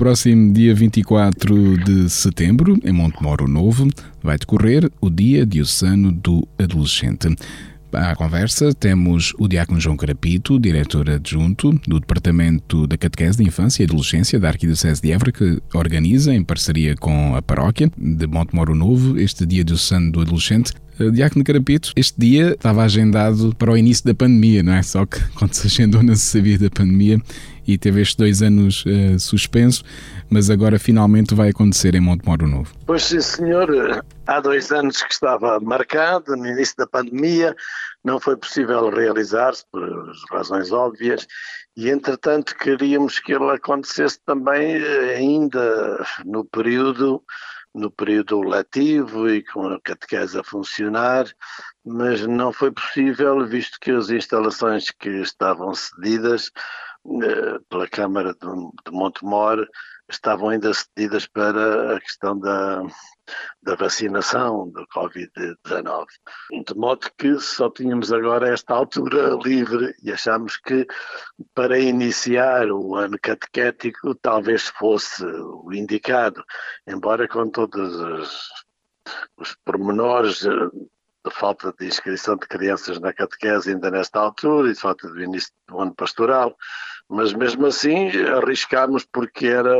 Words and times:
próximo 0.00 0.50
dia 0.54 0.74
24 0.74 1.76
de 1.76 2.08
setembro, 2.08 2.78
em 2.82 2.90
Montemoro 2.90 3.46
Novo, 3.46 3.86
vai 4.22 4.38
decorrer 4.38 4.90
o 4.98 5.10
Dia 5.10 5.44
Diocesano 5.44 6.10
do 6.10 6.48
Adolescente. 6.58 7.28
À 7.92 8.16
conversa 8.16 8.72
temos 8.72 9.34
o 9.38 9.46
Diácono 9.46 9.78
João 9.78 9.98
Carapito, 9.98 10.58
diretor 10.58 11.10
adjunto 11.10 11.78
do 11.86 12.00
Departamento 12.00 12.86
da 12.86 12.96
Catequese 12.96 13.36
de 13.36 13.44
Infância 13.44 13.82
e 13.82 13.84
Adolescência 13.84 14.40
da 14.40 14.48
Arquidiocese 14.48 15.02
de 15.02 15.12
Évora, 15.12 15.32
que 15.32 15.60
organiza, 15.74 16.34
em 16.34 16.42
parceria 16.42 16.96
com 16.96 17.36
a 17.36 17.42
paróquia 17.42 17.92
de 17.98 18.26
Montemoro 18.26 18.74
Novo, 18.74 19.18
este 19.18 19.44
Dia 19.44 19.62
Diocesano 19.62 20.12
do 20.12 20.22
Adolescente. 20.22 20.72
Eh, 20.98 21.10
Diácono 21.10 21.44
Carapito, 21.44 21.92
este 21.94 22.18
dia 22.18 22.52
estava 22.52 22.84
agendado 22.84 23.54
para 23.54 23.70
o 23.70 23.76
início 23.76 24.06
da 24.06 24.14
pandemia, 24.14 24.62
não 24.62 24.72
é? 24.72 24.82
Só 24.82 25.04
que 25.04 25.20
quando 25.34 25.52
se 25.52 25.66
agendou 25.66 26.02
não 26.02 26.14
se 26.14 26.24
sabia 26.24 26.58
da 26.58 26.70
pandemia 26.70 27.20
e 27.66 27.78
teve 27.78 28.00
estes 28.00 28.16
dois 28.16 28.42
anos 28.42 28.84
uh, 28.86 29.18
suspenso, 29.18 29.82
mas 30.28 30.50
agora 30.50 30.78
finalmente 30.78 31.34
vai 31.34 31.50
acontecer 31.50 31.94
em 31.94 32.00
Montemoro 32.00 32.46
Novo. 32.46 32.72
Pois 32.86 33.04
sim, 33.04 33.20
senhor. 33.20 34.04
Há 34.26 34.40
dois 34.40 34.70
anos 34.70 35.02
que 35.02 35.12
estava 35.12 35.58
marcado, 35.60 36.36
no 36.36 36.46
início 36.46 36.76
da 36.76 36.86
pandemia, 36.86 37.54
não 38.04 38.20
foi 38.20 38.36
possível 38.36 38.88
realizar-se 38.90 39.64
por 39.70 39.82
razões 40.30 40.70
óbvias 40.72 41.26
e, 41.76 41.88
entretanto, 41.88 42.56
queríamos 42.56 43.18
que 43.18 43.32
ele 43.32 43.50
acontecesse 43.50 44.20
também 44.24 44.76
eh, 44.76 45.16
ainda 45.16 46.04
no 46.24 46.44
período 46.44 47.22
no 47.74 47.90
período 47.90 48.40
letivo 48.42 49.28
e 49.28 49.44
com 49.44 49.68
a 49.68 49.80
catequese 49.80 50.38
a 50.38 50.42
funcionar, 50.42 51.26
mas 51.84 52.26
não 52.26 52.52
foi 52.52 52.72
possível, 52.72 53.46
visto 53.46 53.78
que 53.80 53.92
as 53.92 54.10
instalações 54.10 54.90
que 54.90 55.08
estavam 55.20 55.72
cedidas 55.74 56.50
pela 57.68 57.88
Câmara 57.88 58.32
de, 58.32 58.46
de 58.84 58.90
Montemor 58.90 59.66
estavam 60.08 60.48
ainda 60.48 60.72
cedidas 60.74 61.26
para 61.26 61.96
a 61.96 62.00
questão 62.00 62.38
da, 62.38 62.82
da 63.62 63.74
vacinação 63.76 64.68
do 64.70 64.86
Covid-19. 64.88 66.06
De 66.66 66.74
modo 66.74 67.08
que 67.16 67.38
só 67.38 67.70
tínhamos 67.70 68.12
agora 68.12 68.52
esta 68.52 68.74
altura 68.74 69.36
livre 69.42 69.94
e 70.02 70.12
achamos 70.12 70.56
que 70.56 70.86
para 71.54 71.78
iniciar 71.78 72.70
o 72.70 72.96
ano 72.96 73.18
catequético 73.20 74.14
talvez 74.16 74.68
fosse 74.68 75.24
o 75.24 75.72
indicado, 75.72 76.42
embora 76.86 77.28
com 77.28 77.48
todos 77.48 77.96
os, 77.96 78.50
os 79.36 79.56
pormenores 79.64 80.44
eh, 80.44 80.50
de 81.24 81.34
falta 81.34 81.72
de 81.78 81.86
inscrição 81.86 82.36
de 82.36 82.46
crianças 82.46 82.98
na 82.98 83.12
catequese 83.12 83.70
ainda 83.70 83.90
nesta 83.90 84.18
altura 84.18 84.70
e 84.70 84.72
de 84.72 84.80
falta 84.80 85.08
do 85.08 85.22
início 85.22 85.50
do 85.68 85.78
ano 85.78 85.94
pastoral, 85.94 86.56
mas 87.08 87.32
mesmo 87.32 87.66
assim 87.66 88.10
arriscámos 88.26 89.04
porque 89.04 89.46
era 89.46 89.74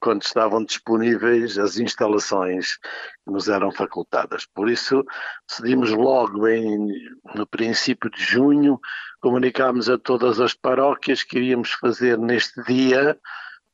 quando 0.00 0.22
estavam 0.22 0.64
disponíveis 0.64 1.58
as 1.58 1.78
instalações 1.78 2.76
que 2.76 3.30
nos 3.30 3.48
eram 3.48 3.70
facultadas. 3.70 4.46
Por 4.46 4.68
isso 4.68 5.04
decidimos 5.48 5.90
logo 5.90 6.48
em, 6.48 6.88
no 7.34 7.46
princípio 7.46 8.10
de 8.10 8.22
junho, 8.22 8.78
comunicámos 9.20 9.88
a 9.88 9.96
todas 9.96 10.40
as 10.40 10.54
paróquias 10.54 11.22
que 11.22 11.38
iríamos 11.38 11.72
fazer 11.72 12.18
neste 12.18 12.62
dia 12.64 13.18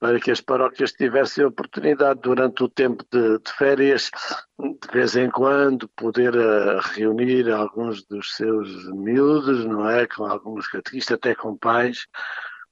para 0.00 0.18
que 0.18 0.30
as 0.30 0.40
paróquias 0.40 0.92
tivessem 0.92 1.44
a 1.44 1.48
oportunidade 1.48 2.20
durante 2.22 2.64
o 2.64 2.68
tempo 2.68 3.04
de, 3.12 3.38
de 3.38 3.52
férias, 3.56 4.10
de 4.58 4.92
vez 4.92 5.14
em 5.14 5.30
quando, 5.30 5.88
poder 5.94 6.34
uh, 6.34 6.80
reunir 6.94 7.50
alguns 7.50 8.02
dos 8.06 8.34
seus 8.34 8.90
miúdos, 8.94 9.66
não 9.66 9.88
é? 9.88 10.06
Com 10.06 10.24
alguns 10.24 10.66
catequistas, 10.68 11.16
até 11.16 11.34
com 11.34 11.54
pais, 11.54 12.06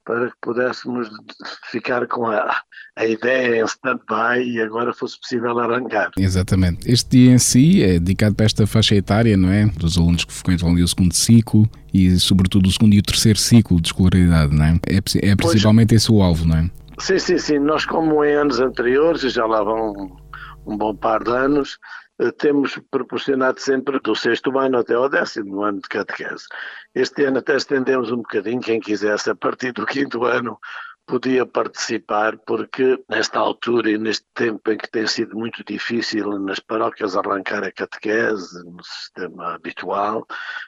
para 0.06 0.30
que 0.30 0.36
pudéssemos 0.40 1.10
ficar 1.70 2.06
com 2.06 2.26
a, 2.26 2.62
a 2.96 3.04
ideia 3.04 3.60
em 3.60 3.64
stand-by 3.66 4.42
e 4.42 4.62
agora 4.62 4.94
fosse 4.94 5.20
possível 5.20 5.58
arrancar. 5.58 6.10
Exatamente. 6.16 6.90
Este 6.90 7.10
dia 7.10 7.32
em 7.32 7.38
si 7.38 7.82
é 7.82 7.98
dedicado 7.98 8.34
para 8.34 8.46
esta 8.46 8.66
faixa 8.66 8.94
etária, 8.94 9.36
não 9.36 9.50
é? 9.50 9.66
Dos 9.66 9.98
alunos 9.98 10.24
que 10.24 10.32
frequentam 10.32 10.70
ali 10.70 10.82
o 10.82 10.88
segundo 10.88 11.12
ciclo 11.12 11.68
e, 11.92 12.18
sobretudo, 12.18 12.68
o 12.68 12.72
segundo 12.72 12.94
e 12.94 12.98
o 13.00 13.02
terceiro 13.02 13.38
ciclo 13.38 13.78
de 13.82 13.88
escolaridade, 13.88 14.56
não 14.56 14.64
é? 14.64 14.80
É, 14.86 15.30
é 15.30 15.36
principalmente 15.36 15.90
pois, 15.90 16.02
esse 16.02 16.10
o 16.10 16.22
alvo, 16.22 16.46
não 16.46 16.56
é? 16.56 16.70
Sim, 17.00 17.18
sim, 17.18 17.38
sim. 17.38 17.58
Nós, 17.58 17.84
como 17.86 18.24
em 18.24 18.34
anos 18.34 18.60
anteriores, 18.60 19.22
já 19.22 19.46
lá 19.46 19.62
vão 19.62 20.16
um 20.66 20.76
bom 20.76 20.94
par 20.94 21.22
de 21.22 21.30
anos, 21.30 21.78
eh, 22.20 22.32
temos 22.32 22.78
proporcionado 22.90 23.60
sempre 23.60 24.00
do 24.00 24.14
sexto 24.14 24.56
ano 24.58 24.78
até 24.78 24.94
ao 24.94 25.08
décimo 25.08 25.62
ano 25.62 25.80
de 25.80 25.88
catequese. 25.88 26.44
Este 26.94 27.24
ano 27.24 27.38
até 27.38 27.56
estendemos 27.56 28.10
um 28.10 28.18
bocadinho, 28.18 28.60
quem 28.60 28.80
quisesse, 28.80 29.30
a 29.30 29.34
partir 29.34 29.72
do 29.72 29.86
quinto 29.86 30.24
ano 30.24 30.58
podia 31.08 31.46
participar, 31.46 32.36
porque 32.46 33.02
nesta 33.08 33.38
altura 33.38 33.90
e 33.90 33.96
neste 33.96 34.26
tempo 34.34 34.70
em 34.70 34.76
que 34.76 34.90
tem 34.90 35.06
sido 35.06 35.34
muito 35.38 35.64
difícil 35.64 36.38
nas 36.38 36.60
paróquias 36.60 37.16
arrancar 37.16 37.64
a 37.64 37.72
catequese 37.72 38.62
no 38.66 38.84
sistema 38.84 39.54
habitual, 39.54 40.26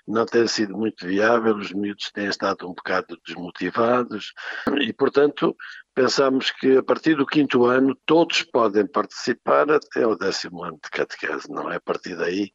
não 0.08 0.24
tem 0.24 0.46
sido 0.48 0.74
muito 0.78 1.06
viável, 1.06 1.56
os 1.56 1.72
miúdos 1.72 2.10
têm 2.12 2.26
estado 2.26 2.66
um 2.66 2.72
bocado 2.72 3.18
desmotivados 3.26 4.32
e, 4.80 4.94
portanto, 4.94 5.54
pensamos 5.94 6.50
que 6.50 6.76
a 6.76 6.82
partir 6.82 7.16
do 7.16 7.26
quinto 7.26 7.66
ano 7.66 7.96
todos 8.06 8.42
podem 8.42 8.86
participar 8.86 9.70
até 9.70 10.06
o 10.06 10.16
décimo 10.16 10.64
ano 10.64 10.78
de 10.82 10.90
catequese, 10.90 11.50
não 11.50 11.70
é? 11.70 11.76
A 11.76 11.80
partir 11.80 12.16
daí 12.16 12.50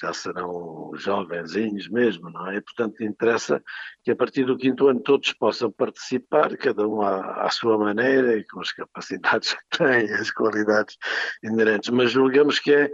já 0.00 0.12
serão 0.12 0.90
jovenzinhos 0.94 1.88
mesmo, 1.88 2.30
não 2.30 2.50
é? 2.50 2.60
Portanto, 2.60 3.04
interessa 3.04 3.62
que 4.02 4.10
a 4.10 4.16
partir 4.16 4.44
do 4.44 4.56
quinto 4.56 4.88
ano 4.88 5.00
todos 5.00 5.32
possam 5.34 5.70
participar, 5.70 6.56
cada 6.56 6.86
um 6.88 7.02
à, 7.02 7.44
à 7.44 7.50
sua 7.50 7.76
maneira 7.78 8.36
e 8.36 8.44
com 8.46 8.60
as 8.60 8.72
capacidades 8.72 9.54
que 9.54 9.78
têm, 9.78 10.10
as 10.12 10.30
qualidades 10.30 10.96
inerentes, 11.42 11.90
mas 11.90 12.10
julgamos 12.10 12.58
que 12.58 12.72
é 12.72 12.90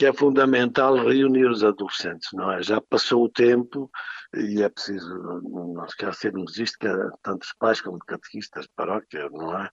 que 0.00 0.06
é 0.06 0.14
fundamental 0.14 0.96
reunir 0.96 1.44
os 1.44 1.62
adolescentes, 1.62 2.30
não 2.32 2.50
é? 2.50 2.62
Já 2.62 2.80
passou 2.80 3.22
o 3.22 3.28
tempo 3.28 3.90
e 4.34 4.62
é 4.62 4.68
preciso 4.70 5.14
não 5.44 5.84
esquecermos 5.84 6.56
isto, 6.56 6.78
que 6.78 6.88
tantos 7.22 7.52
pais 7.58 7.82
como 7.82 7.98
catequistas 7.98 8.64
de 8.64 8.70
paróquia, 8.74 9.28
não 9.30 9.58
é? 9.58 9.68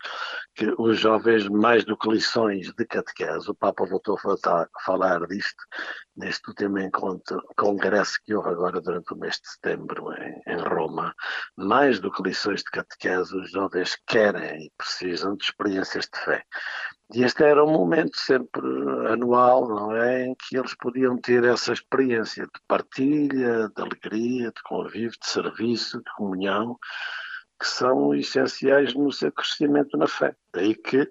Que 0.54 0.76
os 0.78 1.00
jovens, 1.00 1.48
mais 1.48 1.86
do 1.86 1.98
que 1.98 2.10
lições 2.10 2.74
de 2.74 2.86
catequese, 2.86 3.50
o 3.50 3.56
Papa 3.56 3.86
voltou 3.86 4.18
a 4.18 4.68
falar 4.84 5.26
disto 5.28 5.64
neste 6.17 6.50
último 6.50 6.79
encontro, 6.79 7.41
congresso 7.55 8.19
que 8.25 8.33
houve 8.33 8.50
agora 8.50 8.81
durante 8.81 9.13
o 9.13 9.17
mês 9.17 9.39
de 9.39 9.50
setembro 9.51 10.11
em, 10.13 10.41
em 10.47 10.57
Roma, 10.57 11.13
mais 11.55 12.00
do 12.00 12.11
que 12.11 12.23
lições 12.23 12.61
de 12.61 12.72
catequese, 12.72 13.38
os 13.38 13.51
jovens 13.51 13.95
querem 14.07 14.66
e 14.66 14.72
precisam 14.75 15.35
de 15.38 15.45
experiências 15.45 16.09
de 16.11 16.19
fé. 16.19 16.44
E 17.13 17.23
este 17.23 17.44
era 17.44 17.63
um 17.63 17.72
momento 17.72 18.17
sempre 18.17 18.67
anual, 19.09 19.69
não 19.69 19.95
é? 19.95 20.25
Em 20.25 20.35
que 20.35 20.57
eles 20.57 20.75
podiam 20.75 21.17
ter 21.17 21.44
essa 21.45 21.72
experiência 21.72 22.44
de 22.44 22.61
partilha, 22.67 23.69
de 23.69 23.81
alegria, 23.81 24.51
de 24.51 24.63
convívio, 24.63 25.11
de 25.11 25.29
serviço, 25.29 25.99
de 25.99 26.11
comunhão, 26.17 26.78
que 27.59 27.67
são 27.67 28.13
essenciais 28.13 28.94
no 28.94 29.11
seu 29.11 29.31
crescimento 29.31 29.95
na 29.97 30.07
fé. 30.07 30.35
Daí 30.53 30.75
que 30.75 31.07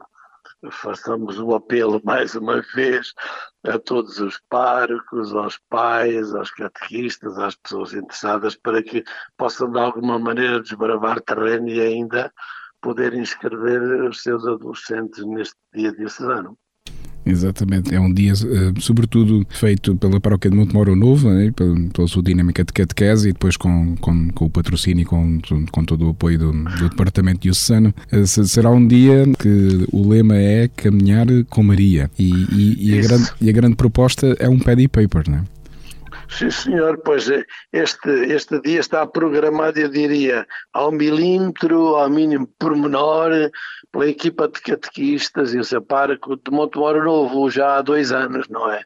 façamos 0.71 1.39
o 1.39 1.55
apelo 1.55 2.01
mais 2.05 2.35
uma 2.35 2.63
vez 2.75 3.13
a 3.69 3.79
todos 3.79 4.19
os 4.21 4.41
párocos, 4.49 5.35
aos 5.35 5.59
pais, 5.69 6.35
aos 6.35 6.51
catequistas, 6.51 7.39
às 7.39 7.57
pessoas 7.57 7.93
interessadas, 7.93 8.57
para 8.57 8.83
que 8.83 9.05
possam 9.37 9.71
de 9.71 9.79
alguma 9.79 10.19
maneira 10.19 10.61
desbravar 10.61 11.21
terreno 11.21 11.69
e 11.69 11.81
ainda 11.81 12.33
poder 12.81 13.15
inscrever 13.15 14.03
os 14.03 14.23
seus 14.23 14.47
adolescentes 14.47 15.25
neste 15.25 15.57
dia 15.75 15.93
diocesano. 15.93 16.57
Exatamente, 17.27 17.93
é 17.93 18.01
um 18.01 18.13
dia 18.13 18.33
uh, 18.33 18.81
sobretudo 18.81 19.45
feito 19.51 19.97
pela 19.97 20.21
paróquia 20.21 20.49
de 20.49 20.57
Montemoro 20.57 20.95
Novo, 20.95 21.29
né, 21.29 21.51
pela, 21.51 22.07
sua 22.07 22.23
dinâmica 22.23 22.63
de 22.63 22.73
catequese 22.73 23.31
e 23.31 23.33
depois 23.33 23.57
com, 23.57 23.97
com, 23.97 24.31
com 24.31 24.45
o 24.45 24.51
patrocínio 24.51 25.03
e 25.03 25.05
com, 25.05 25.41
com 25.73 25.85
todo 25.85 26.07
o 26.07 26.11
apoio 26.11 26.39
do, 26.39 26.53
do 26.53 26.89
Departamento 26.89 27.41
Diocesano. 27.41 27.93
Uh, 28.13 28.27
será 28.27 28.71
um 28.71 28.87
dia 28.87 29.25
que 29.41 29.87
o 29.91 30.09
lema 30.09 30.37
é 30.37 30.69
caminhar 30.69 31.27
com 31.51 31.65
Maria 31.65 32.09
e, 32.17 32.31
e, 32.31 32.91
e, 32.91 32.99
a, 32.99 33.03
grande, 33.03 33.31
e 33.41 33.51
a 33.51 33.53
grande 33.53 33.75
proposta 33.75 34.37
é 34.39 34.49
um 34.49 34.59
paddy 34.59 34.87
paper, 34.87 35.29
não 35.29 35.39
é? 35.39 35.56
Sim, 36.29 36.51
senhor, 36.51 37.01
pois 37.05 37.31
é, 37.31 37.45
este, 37.73 38.11
este 38.11 38.61
dia 38.61 38.81
está 38.81 39.07
programado, 39.07 39.79
eu 39.79 39.89
diria, 39.89 40.47
ao 40.73 40.91
milímetro, 40.91 41.95
ao 41.95 42.11
mínimo 42.11 42.49
pormenor, 42.59 43.31
pela 43.93 44.09
equipa 44.09 44.49
de 44.49 44.61
catequistas 44.61 45.55
e 45.55 45.59
o 45.59 45.65
seu 45.65 45.81
pároco 45.81 46.37
de 46.37 46.51
Montemoro 46.51 47.05
Novo, 47.05 47.49
já 47.49 47.77
há 47.77 47.83
dois 47.83 48.11
anos, 48.13 48.49
não 48.49 48.71
é? 48.71 48.83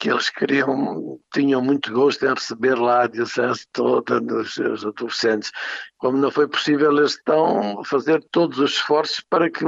Que 0.00 0.10
eles 0.10 0.30
queriam, 0.30 1.20
tinham 1.32 1.60
muito 1.60 1.92
gosto 1.92 2.24
em 2.24 2.30
receber 2.30 2.74
lá 2.74 3.02
a 3.02 3.06
diocese 3.06 3.68
toda 3.70 4.18
dos 4.18 4.54
seus 4.54 4.84
adolescentes. 4.84 5.52
Como 5.98 6.16
não 6.16 6.30
foi 6.30 6.48
possível, 6.48 6.90
eles 6.90 7.12
estão 7.12 7.80
a 7.80 7.84
fazer 7.84 8.24
todos 8.32 8.58
os 8.58 8.72
esforços 8.72 9.20
para 9.20 9.50
que 9.50 9.62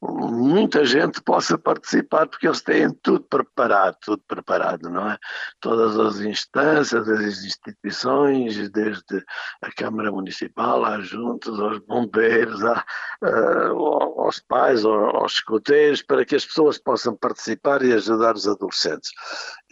muita 0.00 0.86
gente 0.86 1.20
possa 1.20 1.58
participar, 1.58 2.26
porque 2.26 2.46
eles 2.46 2.62
têm 2.62 2.90
tudo 3.02 3.20
preparado, 3.24 3.98
tudo 4.00 4.22
preparado, 4.26 4.88
não 4.88 5.10
é? 5.10 5.18
Todas 5.60 5.98
as 5.98 6.20
instâncias, 6.20 7.06
as 7.06 7.44
instituições, 7.44 8.70
desde 8.70 9.22
a 9.60 9.70
Câmara 9.76 10.10
Municipal, 10.10 10.82
às 10.82 11.06
juntas, 11.06 11.60
aos 11.60 11.78
bombeiros, 11.80 12.64
à, 12.64 12.82
uh, 13.22 14.20
aos 14.20 14.40
pais, 14.40 14.84
aos 14.84 15.32
escoteiros, 15.34 16.02
para 16.02 16.24
que 16.24 16.36
as 16.36 16.44
pessoas 16.44 16.78
possam 16.78 17.16
participar 17.16 17.82
e 17.82 17.92
ajudar 17.92 18.34
os 18.34 18.46
adolescentes. 18.46 19.10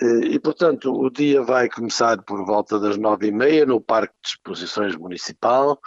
E, 0.01 0.35
e, 0.35 0.39
portanto, 0.39 0.93
o 0.93 1.11
dia 1.11 1.43
vai 1.43 1.69
começar 1.69 2.23
por 2.23 2.45
volta 2.45 2.79
das 2.79 2.97
nove 2.97 3.29
e 3.29 3.33
meia 3.33 3.67
no 3.67 3.81
Parque 3.81 4.15
de 4.23 4.31
Exposições 4.31 4.97
Municipal, 4.97 5.79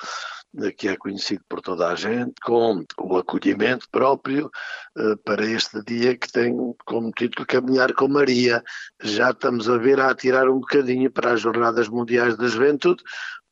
que 0.77 0.87
é 0.87 0.97
conhecido 0.97 1.43
por 1.47 1.61
toda 1.61 1.89
a 1.89 1.95
gente, 1.95 2.33
com 2.43 2.83
o 2.97 3.17
acolhimento 3.17 3.87
próprio 3.91 4.49
uh, 4.97 5.17
para 5.17 5.45
este 5.45 5.83
dia 5.83 6.17
que 6.17 6.31
tem 6.31 6.55
como 6.85 7.11
título 7.11 7.45
Caminhar 7.45 7.93
com 7.93 8.07
Maria. 8.07 8.63
Já 9.01 9.29
estamos 9.29 9.69
a 9.69 9.77
ver 9.77 9.99
a 9.99 10.09
atirar 10.09 10.49
um 10.49 10.59
bocadinho 10.59 11.11
para 11.11 11.33
as 11.33 11.41
Jornadas 11.41 11.87
Mundiais 11.87 12.35
da 12.35 12.47
Juventude, 12.47 13.03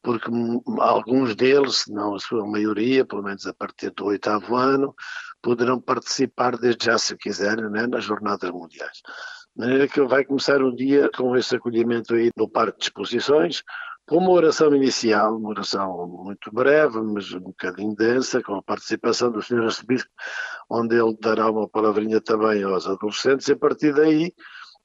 porque 0.01 0.29
alguns 0.79 1.35
deles, 1.35 1.83
se 1.83 1.91
não 1.91 2.15
a 2.15 2.19
sua 2.19 2.45
maioria, 2.45 3.05
pelo 3.05 3.23
menos 3.23 3.45
a 3.45 3.53
partir 3.53 3.91
do 3.91 4.05
oitavo 4.05 4.55
ano, 4.55 4.95
poderão 5.41 5.79
participar 5.79 6.57
desde 6.57 6.85
já, 6.85 6.97
se 6.97 7.15
quiserem, 7.17 7.69
né, 7.69 7.87
nas 7.87 8.03
Jornadas 8.03 8.49
Mundiais. 8.51 9.01
De 9.55 9.61
maneira 9.65 9.87
que 9.87 10.01
vai 10.01 10.23
começar 10.23 10.61
o 10.61 10.75
dia 10.75 11.09
com 11.15 11.35
esse 11.35 11.55
acolhimento 11.55 12.13
aí 12.13 12.31
no 12.37 12.49
Parque 12.49 12.77
de 12.79 12.85
Exposições, 12.85 13.63
com 14.07 14.17
uma 14.19 14.31
oração 14.31 14.73
inicial, 14.73 15.35
uma 15.35 15.49
oração 15.49 16.07
muito 16.23 16.49
breve, 16.51 17.01
mas 17.01 17.33
um 17.33 17.41
bocadinho 17.41 17.93
densa, 17.93 18.41
com 18.41 18.55
a 18.55 18.63
participação 18.63 19.29
do 19.29 19.41
Sr. 19.41 19.63
Arcebispo, 19.63 20.09
onde 20.69 20.95
ele 20.95 21.17
dará 21.19 21.51
uma 21.51 21.67
palavrinha 21.67 22.21
também 22.21 22.63
aos 22.63 22.87
adolescentes, 22.87 23.47
e 23.49 23.51
a 23.51 23.57
partir 23.57 23.93
daí, 23.93 24.33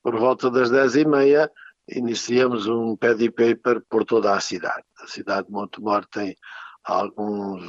por 0.03 0.19
volta 0.19 0.51
das 0.51 0.71
dez 0.71 0.97
e 0.97 1.05
meia, 1.05 1.49
iniciamos 1.95 2.67
um 2.67 2.97
pad 2.97 3.31
paper 3.31 3.83
por 3.89 4.05
toda 4.05 4.35
a 4.35 4.41
cidade. 4.41 4.85
A 5.01 5.07
cidade 5.07 5.47
de 5.47 5.53
Montemor 5.53 6.07
tem 6.07 6.37
alguns 6.85 7.63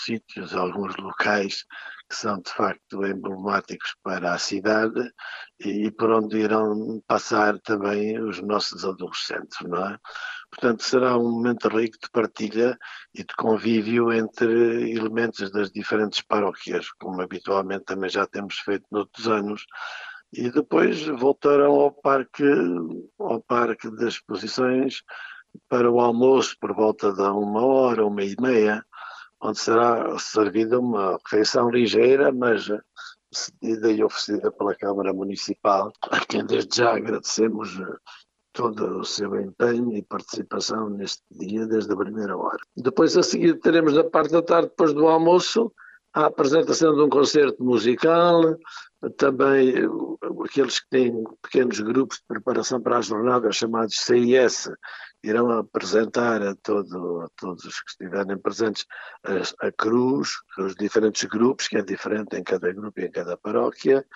sítios, 0.00 0.54
alguns 0.54 0.96
locais 0.96 1.64
que 2.08 2.16
são 2.16 2.40
de 2.40 2.50
facto 2.50 3.04
emblemáticos 3.06 3.94
para 4.02 4.34
a 4.34 4.38
cidade 4.38 5.10
e, 5.58 5.90
por 5.90 6.10
onde 6.10 6.38
irão 6.38 7.02
passar 7.06 7.58
também 7.60 8.20
os 8.20 8.42
nossos 8.42 8.84
adolescentes, 8.84 9.58
não 9.66 9.86
é? 9.88 9.98
Portanto, 10.50 10.82
será 10.82 11.16
um 11.16 11.30
momento 11.30 11.68
rico 11.68 11.96
de 12.00 12.10
partilha 12.12 12.78
e 13.14 13.24
de 13.24 13.34
convívio 13.36 14.12
entre 14.12 14.92
elementos 14.92 15.50
das 15.50 15.72
diferentes 15.72 16.20
paróquias, 16.20 16.90
como 16.92 17.22
habitualmente 17.22 17.86
também 17.86 18.10
já 18.10 18.26
temos 18.26 18.58
feito 18.58 18.84
noutros 18.90 19.26
anos, 19.26 19.64
e 20.36 20.50
depois 20.50 21.06
voltarão 21.06 21.72
ao 21.80 21.92
parque, 21.92 22.44
ao 23.18 23.40
parque 23.42 23.90
das 23.90 24.14
exposições 24.14 25.02
para 25.68 25.90
o 25.90 26.00
almoço 26.00 26.56
por 26.60 26.74
volta 26.74 27.12
de 27.12 27.22
uma 27.22 27.64
hora, 27.64 28.06
uma 28.06 28.22
e 28.22 28.34
meia, 28.40 28.84
onde 29.40 29.58
será 29.58 30.18
servida 30.18 30.80
uma 30.80 31.18
refeição 31.24 31.70
ligeira, 31.70 32.32
mas 32.32 32.68
cedida 33.32 33.90
e 33.90 34.02
oferecida 34.02 34.50
pela 34.50 34.74
Câmara 34.74 35.12
Municipal, 35.12 35.92
a 36.10 36.20
quem 36.20 36.44
desde 36.44 36.78
já 36.78 36.96
agradecemos 36.96 37.78
todo 38.52 39.00
o 39.00 39.04
seu 39.04 39.34
empenho 39.40 39.96
e 39.96 40.02
participação 40.02 40.88
neste 40.88 41.22
dia 41.30 41.66
desde 41.66 41.92
a 41.92 41.96
primeira 41.96 42.36
hora. 42.36 42.58
Depois, 42.76 43.16
a 43.16 43.22
seguir, 43.22 43.58
teremos 43.58 43.94
da 43.94 44.04
parte 44.04 44.30
da 44.30 44.42
tarde, 44.42 44.68
depois 44.68 44.92
do 44.94 45.08
almoço, 45.08 45.72
a 46.14 46.26
apresentação 46.26 46.94
de 46.94 47.02
um 47.02 47.08
concerto 47.08 47.62
musical, 47.62 48.56
também 49.16 49.74
aqueles 50.44 50.78
que 50.78 50.88
têm 50.88 51.24
pequenos 51.42 51.80
grupos 51.80 52.18
de 52.18 52.24
preparação 52.28 52.80
para 52.80 52.98
as 52.98 53.06
jornadas 53.06 53.56
chamados 53.56 53.98
CIS 53.98 54.70
irão 55.24 55.50
apresentar 55.50 56.40
a, 56.40 56.54
todo, 56.54 57.22
a 57.22 57.28
todos 57.36 57.64
os 57.64 57.80
que 57.80 57.90
estiverem 57.90 58.38
presentes 58.38 58.86
a, 59.24 59.66
a, 59.66 59.72
cruz, 59.72 60.30
os 60.56 60.76
diferentes 60.76 61.24
grupos, 61.24 61.66
que 61.66 61.78
é 61.78 61.82
diferente 61.82 62.36
em 62.36 62.44
cada 62.44 62.72
grupo 62.72 63.00
e 63.00 63.06
em 63.06 63.10
cada 63.10 63.36
paróquia, 63.36 64.06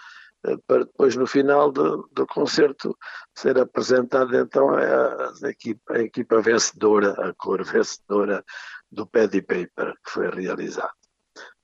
eh, 0.46 0.56
para 0.68 0.84
depois 0.84 1.16
no 1.16 1.26
final 1.26 1.72
do, 1.72 2.08
do 2.12 2.26
concerto 2.28 2.96
ser 3.34 3.58
apresentada 3.58 4.38
então 4.38 4.70
a, 4.70 5.32
a, 5.42 5.50
equipa, 5.50 5.94
a 5.94 6.00
equipa 6.00 6.40
vencedora, 6.40 7.12
a 7.28 7.34
cor 7.34 7.64
vencedora 7.64 8.44
do 8.92 9.04
Paddy 9.04 9.42
Paper 9.42 9.94
que 10.04 10.10
foi 10.10 10.30
realizado 10.30 10.92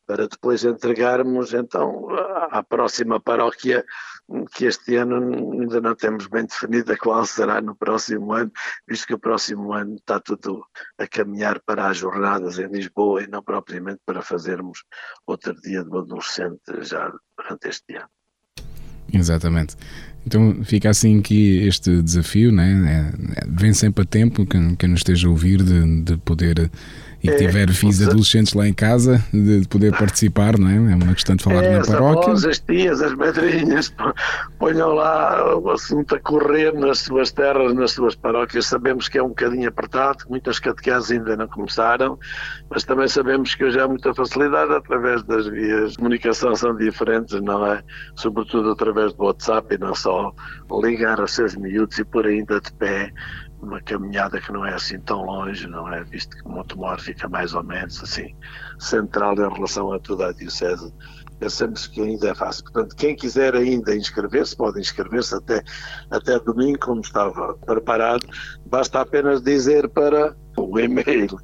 para 0.06 0.28
depois 0.28 0.64
entregarmos 0.64 1.52
então 1.54 2.08
à 2.50 2.62
próxima 2.62 3.20
paróquia, 3.20 3.84
que 4.54 4.66
este 4.66 4.96
ano 4.96 5.16
ainda 5.52 5.80
não 5.80 5.94
temos 5.94 6.26
bem 6.26 6.46
definida 6.46 6.96
qual 6.96 7.24
será 7.26 7.60
no 7.60 7.74
próximo 7.74 8.32
ano, 8.32 8.50
visto 8.88 9.06
que 9.06 9.14
o 9.14 9.18
próximo 9.18 9.72
ano 9.72 9.96
está 9.96 10.18
tudo 10.20 10.64
a 10.98 11.06
caminhar 11.06 11.60
para 11.60 11.88
as 11.88 11.98
jornadas 11.98 12.58
em 12.58 12.68
Lisboa 12.68 13.22
e 13.22 13.26
não 13.26 13.42
propriamente 13.42 14.00
para 14.06 14.22
fazermos 14.22 14.82
outro 15.26 15.54
dia 15.60 15.84
do 15.84 15.98
adolescente 15.98 16.60
já 16.82 17.12
durante 17.36 17.68
este 17.68 17.96
ano. 17.96 18.08
Exatamente. 19.12 19.76
Então 20.26 20.64
fica 20.64 20.90
assim 20.90 21.20
que 21.20 21.66
este 21.66 22.02
desafio, 22.02 22.50
né? 22.50 23.12
É, 23.36 23.46
vem 23.46 23.72
sempre 23.72 24.02
a 24.02 24.06
tempo, 24.06 24.46
quem, 24.46 24.74
quem 24.74 24.88
nos 24.88 25.00
esteja 25.00 25.28
a 25.28 25.30
ouvir, 25.30 25.62
de, 25.62 26.02
de 26.02 26.16
poder 26.18 26.70
e 27.24 27.28
que 27.28 27.36
tiver 27.36 27.70
é, 27.70 27.72
filhos 27.72 28.02
adolescentes 28.02 28.52
lá 28.52 28.68
em 28.68 28.74
casa, 28.74 29.24
de 29.32 29.66
poder 29.66 29.96
participar, 29.96 30.58
não 30.58 30.68
é? 30.68 30.74
É 30.92 30.94
uma 30.94 31.14
questão 31.14 31.34
de 31.34 31.42
falar 31.42 31.64
é, 31.64 31.78
na 31.78 31.84
paróquia. 31.84 32.22
Avós, 32.24 32.44
as 32.44 32.58
tias, 32.58 33.00
as 33.00 33.14
madrinhas, 33.14 33.94
ponham 34.58 34.92
lá 34.92 35.56
o 35.56 35.70
assunto 35.70 36.14
a 36.14 36.20
correr 36.20 36.74
nas 36.74 36.98
suas 36.98 37.32
terras, 37.32 37.72
nas 37.72 37.92
suas 37.92 38.14
paróquias. 38.14 38.66
Sabemos 38.66 39.08
que 39.08 39.16
é 39.16 39.22
um 39.22 39.28
bocadinho 39.28 39.66
apertado, 39.66 40.18
muitas 40.28 40.58
catequeses 40.58 41.12
ainda 41.12 41.34
não 41.34 41.48
começaram, 41.48 42.18
mas 42.68 42.84
também 42.84 43.08
sabemos 43.08 43.54
que 43.54 43.64
hoje 43.64 43.80
há 43.80 43.88
muita 43.88 44.12
facilidade 44.12 44.74
através 44.74 45.22
das 45.22 45.46
vias 45.46 45.92
de 45.92 45.96
comunicação 45.96 46.54
são 46.54 46.76
diferentes, 46.76 47.40
não 47.40 47.64
é? 47.66 47.82
Sobretudo 48.16 48.72
através 48.72 49.14
do 49.14 49.24
WhatsApp 49.24 49.74
e 49.74 49.78
não 49.78 49.94
só 49.94 50.30
ligar 50.82 51.18
aos 51.18 51.32
seus 51.32 51.56
miúdos 51.56 51.98
e 51.98 52.04
pôr 52.04 52.26
ainda 52.26 52.60
de 52.60 52.70
pé 52.74 53.10
uma 53.64 53.80
caminhada 53.80 54.40
que 54.40 54.52
não 54.52 54.64
é 54.64 54.74
assim 54.74 54.98
tão 55.00 55.24
longe, 55.24 55.66
não 55.66 55.92
é? 55.92 56.04
Visto 56.04 56.36
que 56.36 56.48
Montemor 56.48 57.00
fica 57.00 57.28
mais 57.28 57.54
ou 57.54 57.62
menos 57.62 58.02
assim 58.02 58.34
central 58.78 59.34
em 59.34 59.52
relação 59.52 59.92
a 59.92 59.98
toda 59.98 60.28
a 60.28 60.32
Diocese. 60.32 60.92
Pensamos 61.38 61.86
que 61.86 62.00
ainda 62.00 62.30
é 62.30 62.34
fácil. 62.34 62.64
Portanto, 62.64 62.94
quem 62.96 63.16
quiser 63.16 63.54
ainda 63.54 63.94
inscrever-se, 63.94 64.56
pode 64.56 64.80
inscrever-se 64.80 65.34
até, 65.34 65.62
até 66.10 66.38
domingo, 66.38 66.78
como 66.78 67.00
estava 67.00 67.54
preparado. 67.54 68.26
Basta 68.66 69.00
apenas 69.00 69.42
dizer 69.42 69.88
para 69.88 70.36
o 70.56 70.78
e-mail 70.78 71.36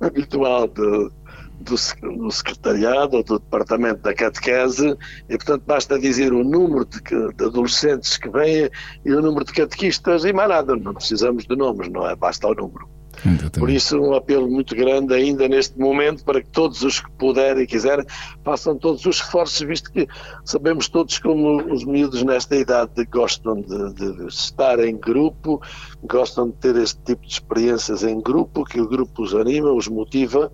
habitual 0.00 0.68
de 0.68 1.10
do, 1.60 1.74
do 2.16 2.30
secretariado 2.30 3.16
ou 3.16 3.22
do 3.22 3.38
departamento 3.38 4.02
da 4.02 4.14
catequese 4.14 4.96
e, 5.28 5.36
portanto, 5.36 5.64
basta 5.66 5.98
dizer 5.98 6.32
o 6.32 6.44
número 6.44 6.84
de, 6.84 7.00
de, 7.34 7.44
adolescentes 7.44 8.16
que 8.16 8.28
vêm 8.28 8.70
e 9.04 9.12
o 9.12 9.20
número 9.20 9.44
de 9.44 9.52
catequistas 9.52 10.24
e 10.24 10.32
mais 10.32 10.48
nada, 10.48 10.76
não 10.76 10.94
precisamos 10.94 11.44
de 11.44 11.56
nomes, 11.56 11.88
não 11.88 12.08
é? 12.08 12.14
Basta 12.14 12.46
o 12.46 12.54
número. 12.54 12.88
Exatamente. 13.24 13.58
Por 13.58 13.68
isso, 13.68 13.98
um 13.98 14.14
apelo 14.14 14.48
muito 14.48 14.76
grande 14.76 15.12
ainda 15.12 15.48
neste 15.48 15.76
momento 15.78 16.24
para 16.24 16.40
que 16.40 16.48
todos 16.50 16.82
os 16.82 17.00
que 17.00 17.10
puderem 17.12 17.64
e 17.64 17.66
quiserem 17.66 18.06
façam 18.44 18.76
todos 18.76 19.04
os 19.04 19.16
esforços, 19.16 19.60
visto 19.66 19.90
que 19.90 20.06
sabemos 20.44 20.88
todos 20.88 21.18
como 21.18 21.72
os 21.72 21.84
miúdos 21.84 22.22
nesta 22.22 22.54
idade 22.54 23.04
gostam 23.06 23.60
de, 23.60 23.92
de 23.94 24.26
estar 24.26 24.78
em 24.78 24.96
grupo, 24.96 25.60
gostam 26.04 26.48
de 26.48 26.56
ter 26.56 26.76
este 26.76 27.00
tipo 27.02 27.26
de 27.26 27.32
experiências 27.32 28.04
em 28.04 28.20
grupo, 28.20 28.64
que 28.64 28.80
o 28.80 28.88
grupo 28.88 29.22
os 29.22 29.34
anima, 29.34 29.72
os 29.72 29.88
motiva 29.88 30.52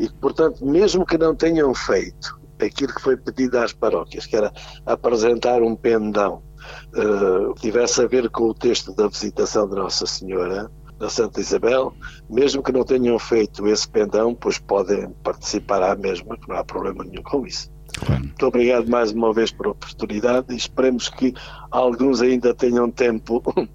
e, 0.00 0.08
portanto, 0.08 0.64
mesmo 0.64 1.04
que 1.04 1.18
não 1.18 1.34
tenham 1.34 1.74
feito 1.74 2.40
aquilo 2.58 2.94
que 2.94 3.02
foi 3.02 3.16
pedido 3.18 3.58
às 3.58 3.72
paróquias, 3.72 4.24
que 4.24 4.34
era 4.34 4.50
apresentar 4.86 5.62
um 5.62 5.76
pendão, 5.76 6.42
uh, 6.94 7.54
tivesse 7.60 8.02
a 8.02 8.06
ver 8.06 8.30
com 8.30 8.44
o 8.44 8.54
texto 8.54 8.94
da 8.94 9.08
visitação 9.08 9.68
de 9.68 9.76
Nossa 9.76 10.06
Senhora, 10.06 10.70
da 10.98 11.10
Santa 11.10 11.40
Isabel, 11.40 11.94
mesmo 12.28 12.62
que 12.62 12.72
não 12.72 12.82
tenham 12.82 13.18
feito 13.18 13.66
esse 13.66 13.88
pendão, 13.88 14.34
pois 14.34 14.58
podem 14.58 15.10
participar 15.22 15.82
à 15.82 15.94
mesma, 15.94 16.36
que 16.36 16.48
não 16.48 16.56
há 16.56 16.64
problema 16.64 17.04
nenhum 17.04 17.22
com 17.22 17.46
isso. 17.46 17.70
Claro. 17.98 18.22
Muito 18.22 18.46
obrigado 18.46 18.88
mais 18.88 19.12
uma 19.12 19.34
vez 19.34 19.50
pela 19.50 19.70
oportunidade 19.70 20.46
e 20.50 20.56
esperemos 20.56 21.08
que 21.10 21.34
alguns 21.70 22.22
ainda 22.22 22.54
tenham 22.54 22.90
tempo 22.90 23.42
de 23.56 23.68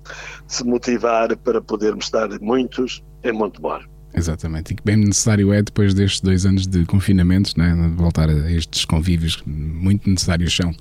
se 0.54 0.64
motivar 0.64 1.36
para 1.38 1.62
podermos 1.62 2.06
estar 2.06 2.30
muitos 2.40 3.04
em 3.24 3.32
Montemor. 3.32 3.86
Exatamente, 4.16 4.72
e 4.72 4.76
que 4.76 4.84
bem 4.84 4.96
necessário 4.96 5.52
é 5.52 5.62
depois 5.62 5.94
destes 5.94 6.22
dois 6.22 6.46
anos 6.46 6.66
de 6.66 6.86
confinamento, 6.86 7.52
né, 7.58 7.76
voltar 7.98 8.30
a 8.30 8.52
estes 8.52 8.86
convívios, 8.86 9.44
muito 9.46 10.10
necessários 10.10 10.56
são 10.56 10.74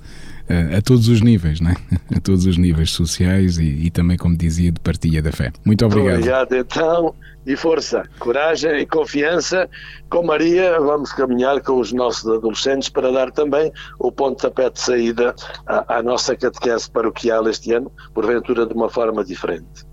a, 0.49 0.77
a 0.77 0.81
todos 0.81 1.07
os 1.07 1.21
níveis, 1.21 1.59
né? 1.59 1.75
a 2.15 2.19
todos 2.19 2.45
os 2.45 2.57
níveis 2.57 2.91
sociais 2.91 3.57
e, 3.57 3.85
e, 3.85 3.91
também, 3.91 4.17
como 4.17 4.37
dizia, 4.37 4.71
de 4.71 4.79
partilha 4.79 5.21
da 5.21 5.31
fé. 5.31 5.51
Muito 5.65 5.85
obrigado. 5.85 6.17
Obrigado, 6.17 6.55
então, 6.55 7.15
e 7.45 7.55
força, 7.55 8.03
coragem 8.19 8.79
e 8.79 8.85
confiança. 8.85 9.69
Com 10.09 10.23
Maria, 10.23 10.79
vamos 10.79 11.11
caminhar 11.11 11.61
com 11.61 11.79
os 11.79 11.91
nossos 11.91 12.29
adolescentes 12.31 12.89
para 12.89 13.11
dar 13.11 13.31
também 13.31 13.71
o 13.99 14.11
pontapé 14.11 14.69
de 14.69 14.79
saída 14.79 15.35
à, 15.65 15.97
à 15.97 16.03
nossa 16.03 16.35
catequese 16.35 16.89
paroquial 16.89 17.47
este 17.49 17.73
ano, 17.73 17.91
porventura 18.13 18.65
de 18.65 18.73
uma 18.73 18.89
forma 18.89 19.23
diferente. 19.23 19.85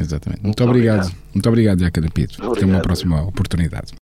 Exatamente. 0.00 0.42
Muito, 0.42 0.60
Muito 0.60 0.64
obrigado. 0.64 1.00
obrigado. 1.00 1.16
Muito 1.34 1.48
obrigado, 1.48 1.80
Jaca 1.80 2.00
Pito. 2.12 2.52
Até 2.52 2.64
uma 2.64 2.80
próxima 2.80 3.22
oportunidade. 3.22 3.92